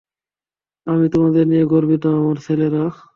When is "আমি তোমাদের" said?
0.87-1.43